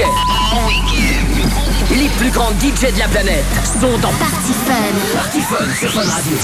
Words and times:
week-end. 0.00 0.12
Les 1.90 2.08
plus 2.18 2.30
grands 2.30 2.52
DJ 2.52 2.92
de 2.92 2.98
la 2.98 3.08
planète 3.08 3.44
sont 3.80 3.98
dans 3.98 4.12
Party 4.12 4.52
Fun. 4.66 4.72
Party 5.14 5.40
Fun 5.40 5.64
sur 5.78 5.90
Fun 5.90 6.08
Radio. 6.08 6.36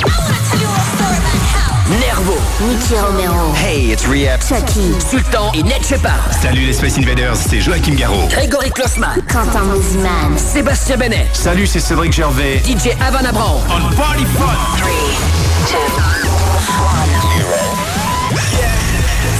Nervo, 2.00 2.36
Nicky 2.62 2.94
Romero. 2.96 3.54
Hey, 3.54 3.92
it's 3.92 4.06
Rehab. 4.06 4.40
Chucky. 4.42 4.92
Sultan 5.08 5.52
et 5.54 5.62
Ned 5.62 5.84
Shepard. 5.86 6.32
Salut 6.42 6.66
les 6.66 6.72
Space 6.72 6.98
Invaders, 6.98 7.36
c'est 7.36 7.60
Joachim 7.60 7.94
Garraud. 7.94 8.26
Grégory 8.28 8.70
Klossman. 8.70 9.22
Quentin 9.30 9.62
Moziman. 9.64 10.36
Sébastien 10.36 10.96
Benet. 10.96 11.28
Salut, 11.32 11.66
c'est 11.66 11.80
Cédric 11.80 12.12
Gervais. 12.12 12.60
DJ 12.64 12.90
Havana 13.00 13.30
Brown. 13.32 13.60
On 13.70 13.94
Party 13.94 14.24
Fun. 14.36 14.56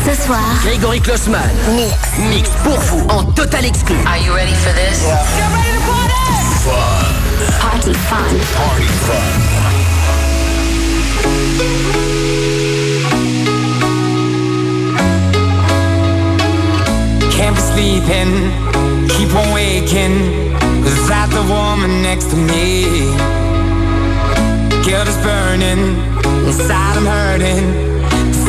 Ce 0.07 0.15
soir, 0.23 0.39
Gregori 0.63 1.01
Klosman. 1.01 1.41
Mix. 1.75 1.97
Mix 2.31 2.49
pour 2.63 2.79
vous 2.79 3.05
en 3.09 3.25
total 3.25 3.65
exclu. 3.65 3.97
Are 4.07 4.17
you 4.17 4.33
ready 4.33 4.55
for 4.55 4.73
this? 4.73 5.03
Yeah. 5.03 5.19
Party 7.59 7.93
Fun. 7.93 8.39
Party 8.55 8.87
fun. 9.03 9.17
Can't 17.33 17.57
be 17.57 17.61
sleeping, 17.61 18.53
keep 19.09 19.35
on 19.35 19.53
waking 19.53 20.21
without 20.85 21.31
the 21.31 21.43
woman 21.49 22.03
next 22.03 22.31
to 22.31 22.37
me. 22.37 23.11
Guilt 24.85 25.09
is 25.09 25.17
burning, 25.25 25.97
inside 26.47 26.97
I'm 26.97 27.07
hurting. 27.07 27.96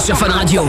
Sur 0.00 0.16
Fun 0.16 0.28
Radio. 0.28 0.64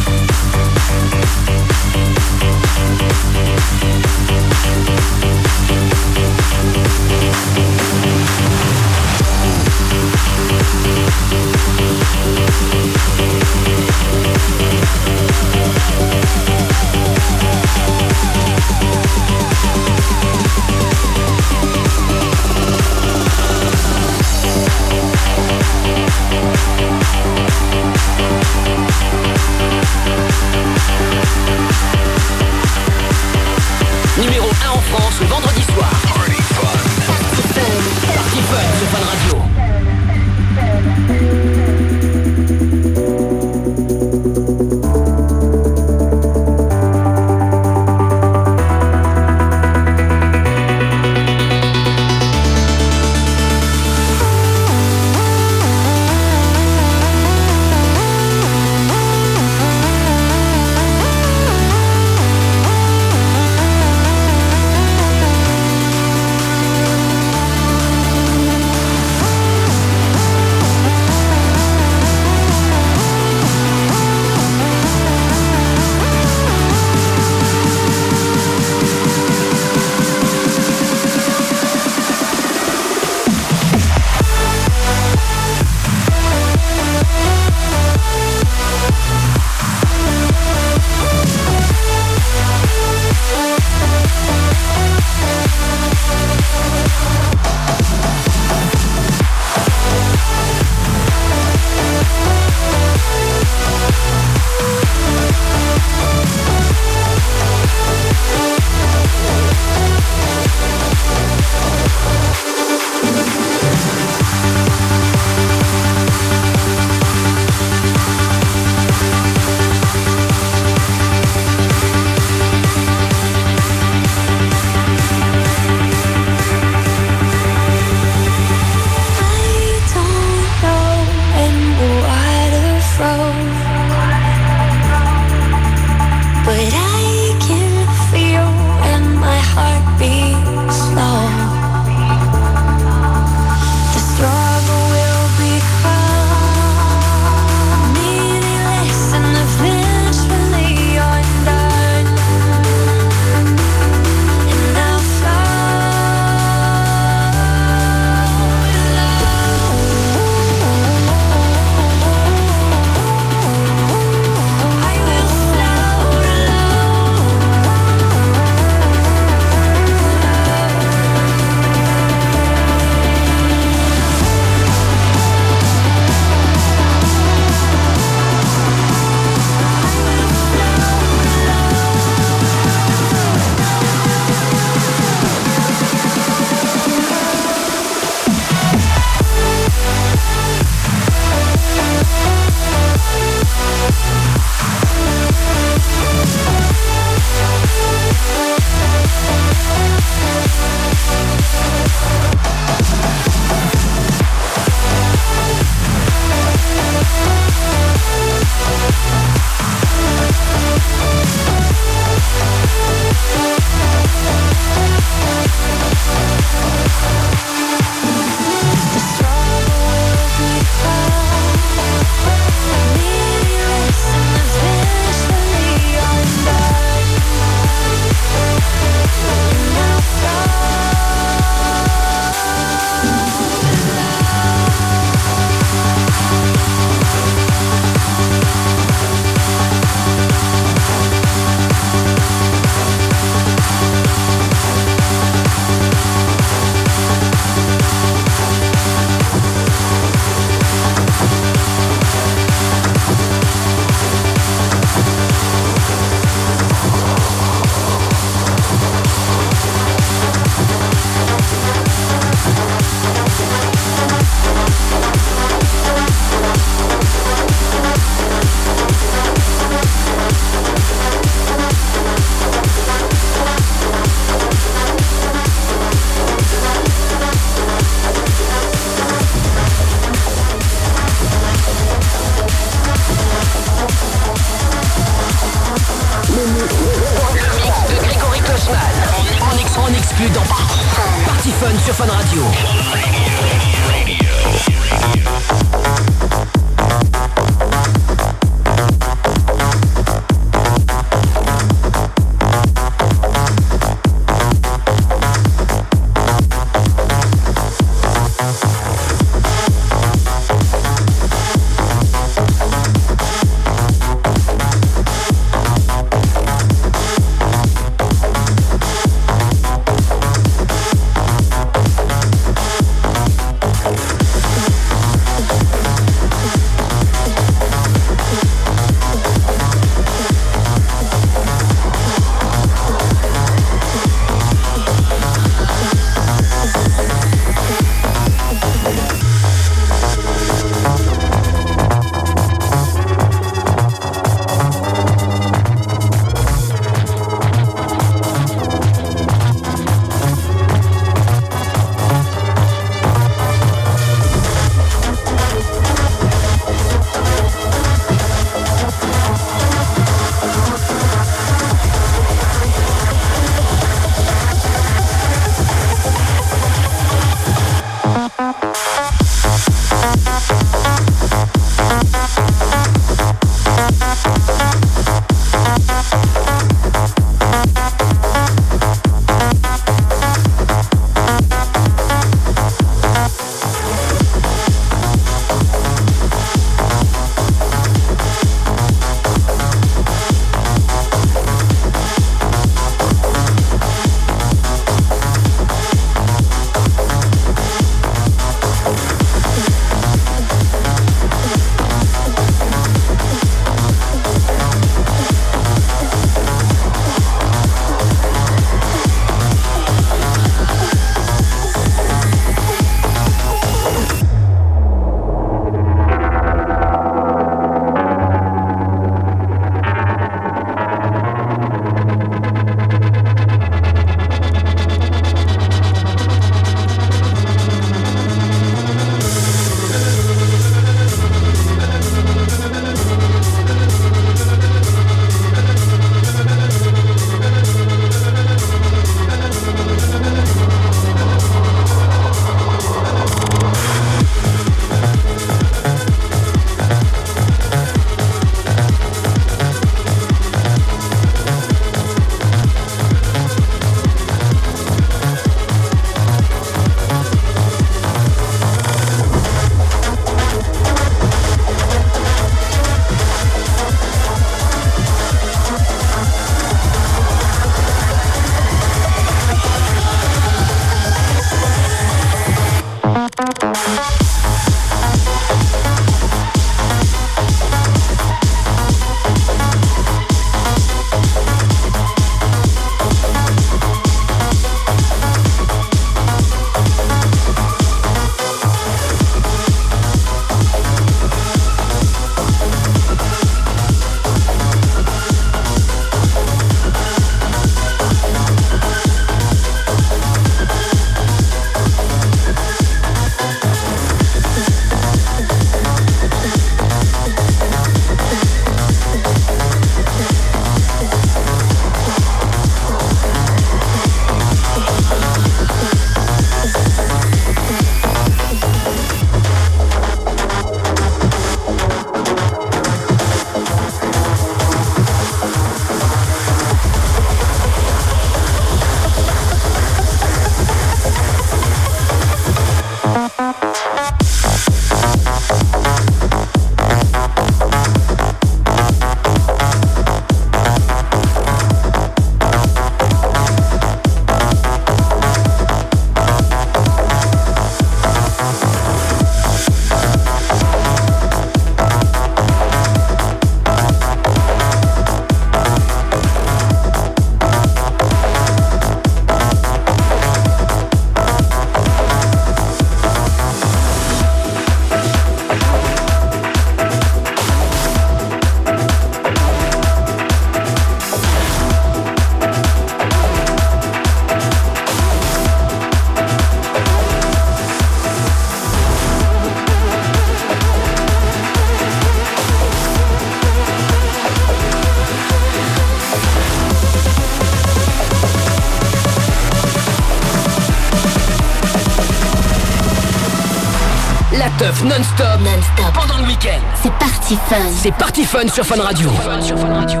La 594.38 594.48
teuf 594.58 594.82
non-stop. 594.82 595.40
Non-stop. 595.40 595.92
Pendant 595.94 596.18
le 596.18 596.26
week-end. 596.28 596.60
C'est 596.82 596.92
parti 596.92 597.36
fun. 597.48 597.56
C'est 597.70 597.94
parti 597.94 598.24
fun 598.24 598.48
sur 598.48 598.64
Fun 598.64 598.80
Radio. 598.80 599.10
Sur 599.40 599.58
Fun 599.58 599.74
Radio. 599.74 600.00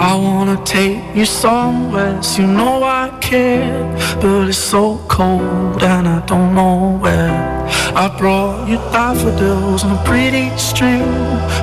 I 0.00 0.16
wanna 0.16 0.62
take 0.64 1.00
you 1.14 1.24
somewhere, 1.24 2.22
so 2.22 2.42
you 2.42 2.48
know 2.48 2.82
I 2.82 3.10
care. 3.20 3.84
But 4.20 4.48
it's 4.48 4.58
so 4.58 5.00
cold 5.08 5.82
and 5.82 6.06
I 6.06 6.20
don't 6.26 6.54
know 6.54 6.98
where. 7.00 7.53
I 7.96 8.08
brought 8.18 8.68
you 8.68 8.76
daffodils 8.90 9.84
on 9.84 9.96
a 9.96 10.02
pretty 10.04 10.50
string, 10.58 11.06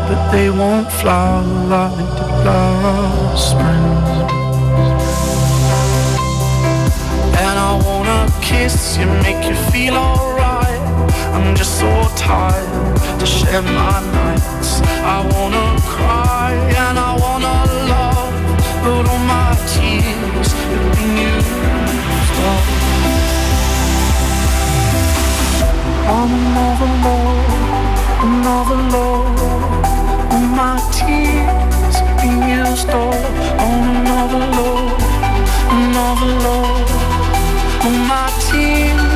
but 0.07 0.31
they 0.31 0.49
won't 0.49 0.89
flower 0.89 1.43
like 1.67 1.97
the 1.97 2.27
last 2.45 3.51
spring. 3.51 3.85
And 7.35 7.59
I 7.59 7.73
wanna 7.85 8.31
kiss 8.41 8.97
you, 8.97 9.07
make 9.27 9.45
you 9.45 9.55
feel 9.71 9.95
alright. 9.95 10.81
I'm 11.35 11.53
just 11.53 11.77
so 11.77 11.91
tired 12.15 13.19
to 13.19 13.25
share 13.25 13.61
my 13.61 13.99
nights. 14.15 14.79
I 15.03 15.27
wanna 15.33 15.81
cry 15.81 16.53
and 16.53 16.97
I 16.97 17.11
wanna 17.23 17.57
love, 17.91 18.33
but 18.83 19.03
all 19.11 19.19
my 19.25 19.30
On 26.07 26.29
another 26.29 26.91
love, 27.05 27.49
another 28.23 28.79
love, 28.95 30.33
all 30.33 30.47
my 30.55 30.77
tears 30.91 31.95
used 32.47 32.89
up. 32.89 33.31
On 37.83 37.97
my 38.07 38.29
tears 38.47 39.10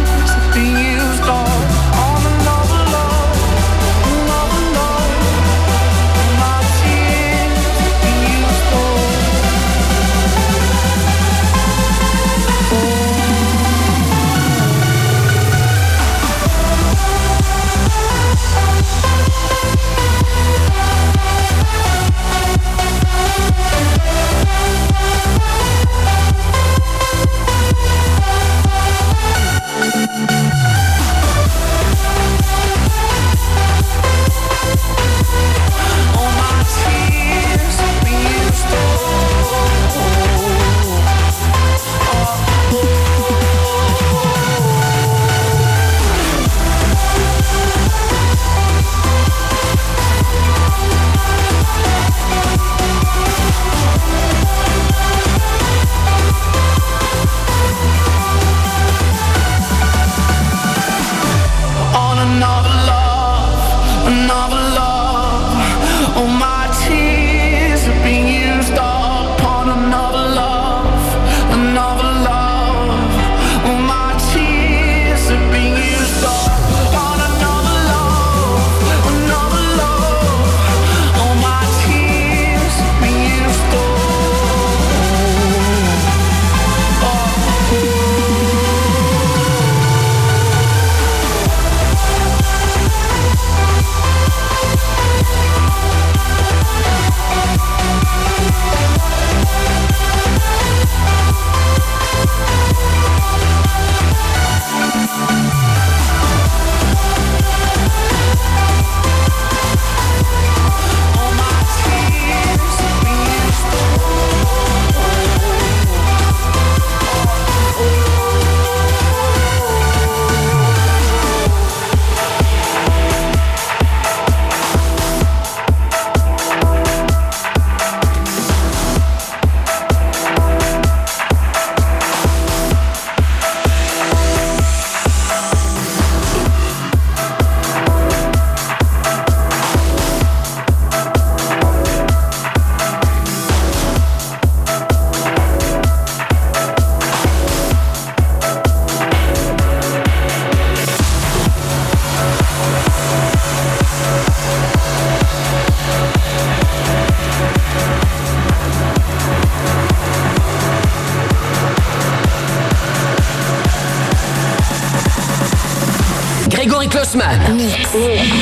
Mix. 167.16 167.96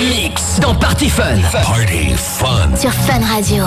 Mix. 0.10 0.60
Dans 0.60 0.74
Party 0.74 1.08
Fun. 1.08 1.38
Party 1.52 2.10
fun. 2.16 2.76
Sur 2.76 2.92
Fun 2.92 3.20
Radio. 3.24 3.66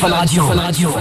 Fun 0.00 0.12
Radio. 0.12 0.46
Fun 0.46 0.58
Radio. 0.60 0.97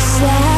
slide 0.00 0.49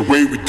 the 0.00 0.10
way 0.10 0.24
we 0.24 0.39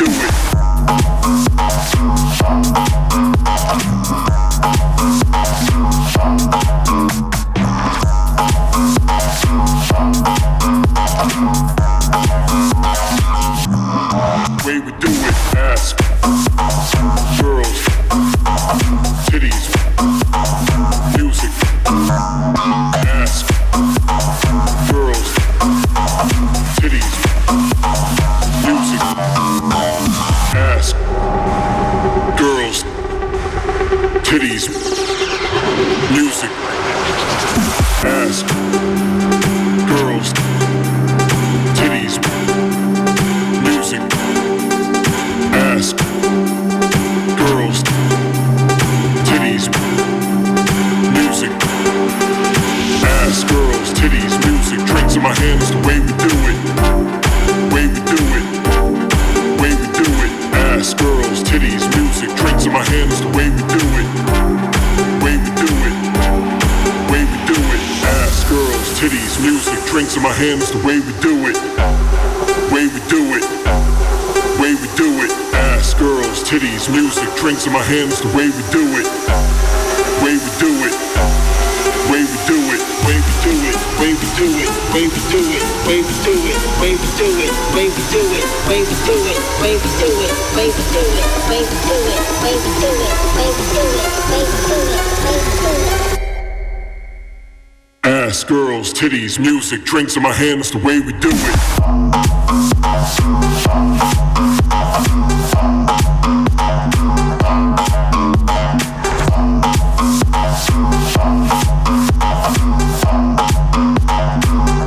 in 100.21 100.23
my 100.23 100.33
hand, 100.33 100.59
that's 100.59 100.69
the 100.69 100.77
way 100.77 100.99
we 100.99 101.13
do 101.13 101.29
it. 101.31 102.51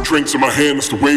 drinks 0.04 0.34
in 0.34 0.40
my 0.40 0.50
hand, 0.50 0.76
that's 0.76 0.88
the 0.88 0.96
way 0.96 1.13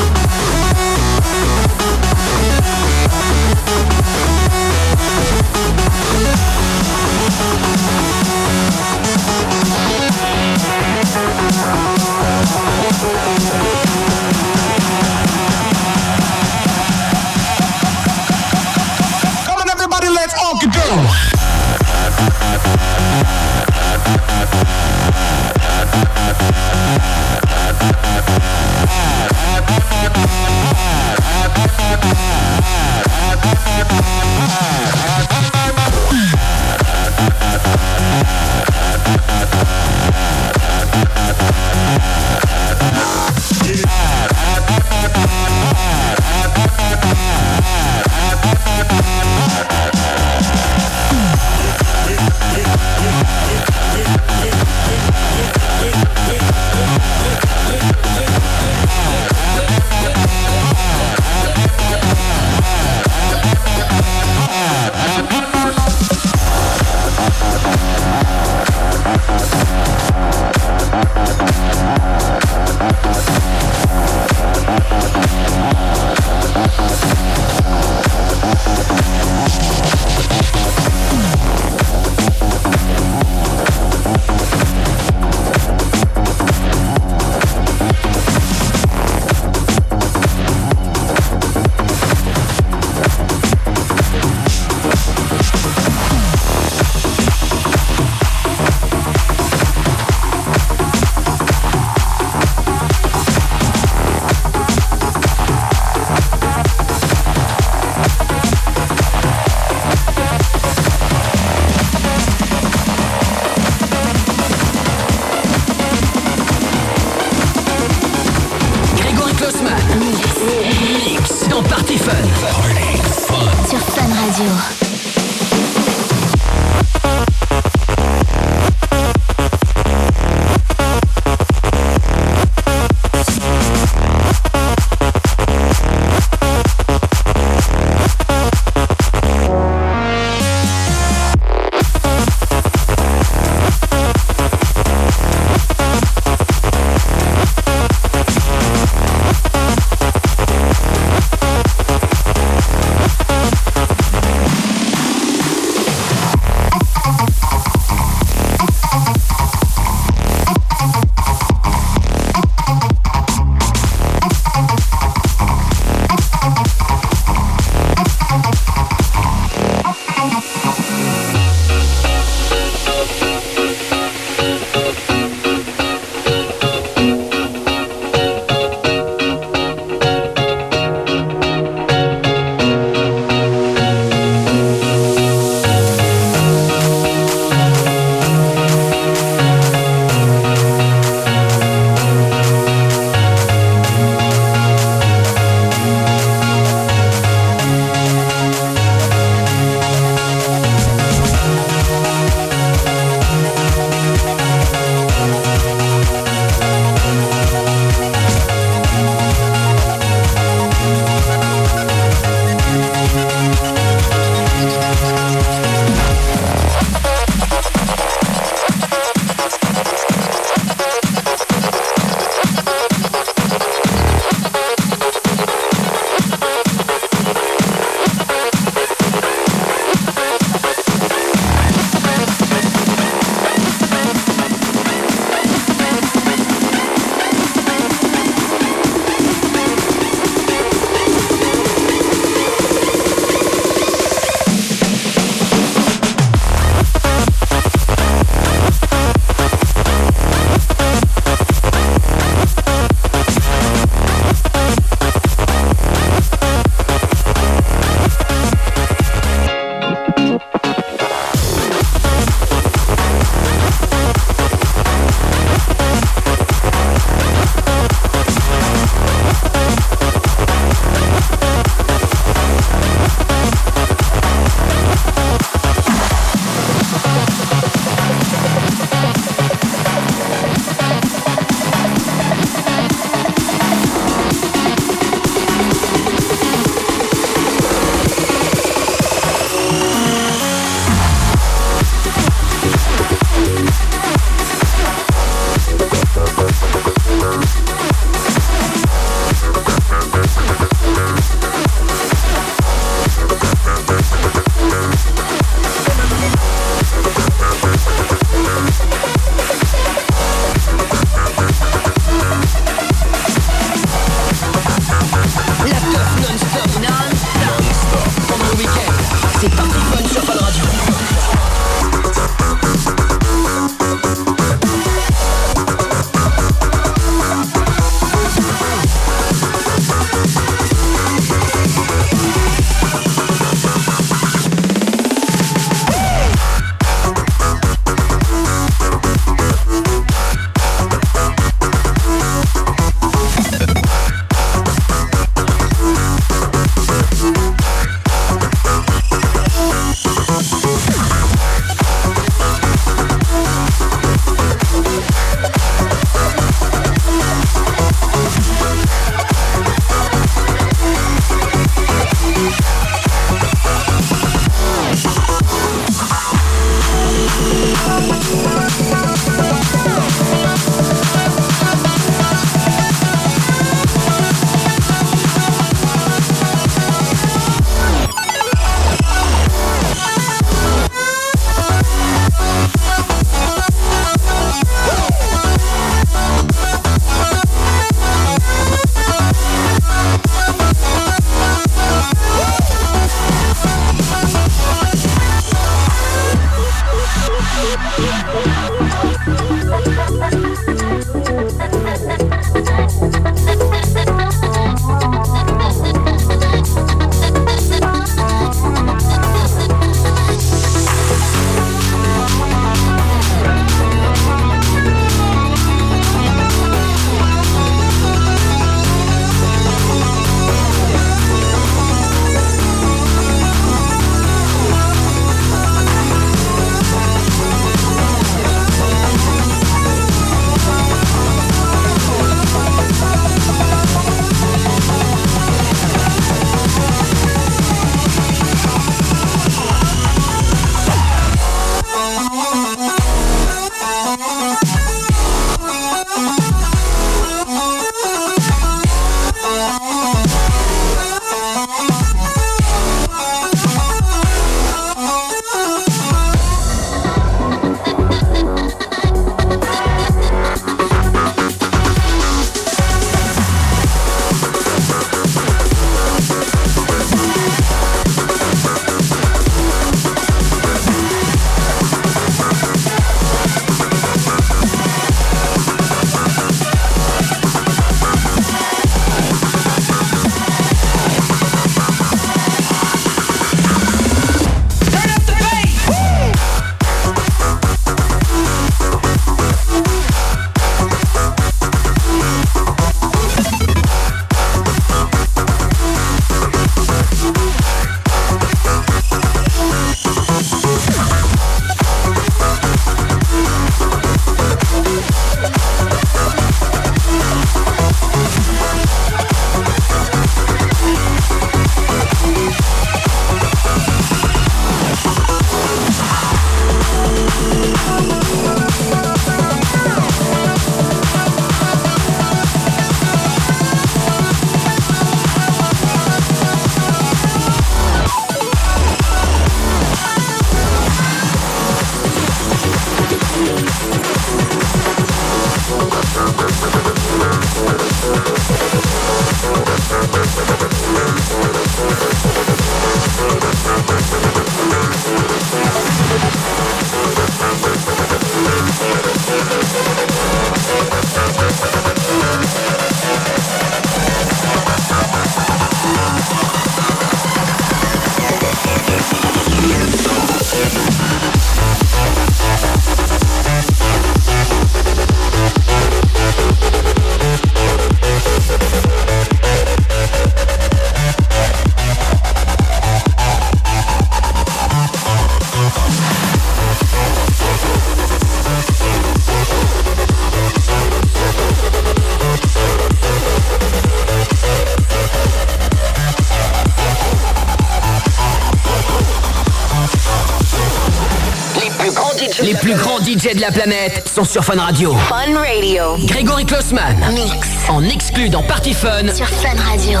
DJ 593.22 593.36
de 593.36 593.40
la 593.40 593.52
planète 593.52 594.08
sont 594.08 594.24
sur 594.24 594.44
Fun 594.44 594.58
Radio. 594.58 594.94
Fun 595.08 595.36
Radio. 595.36 595.96
Grégory 596.06 596.44
Klossman. 596.44 596.96
Mix. 597.12 597.68
En 597.68 597.82
exclu 597.84 598.28
dans 598.28 598.42
Party 598.42 598.74
Fun. 598.74 599.12
Sur 599.14 599.28
Fun 599.28 599.54
Radio. 599.70 600.00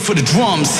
For 0.00 0.14
the 0.14 0.22
drums? 0.22 0.79